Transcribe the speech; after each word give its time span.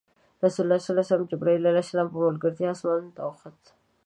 رسول 0.43 0.63
الله 0.65 0.79
د 1.19 1.25
جبرایل 1.31 1.65
ع 1.69 1.73
په 2.11 2.17
ملګرتیا 2.27 2.69
اسمانونو 2.71 3.11
ته 3.15 3.21
وخوت. 3.27 3.59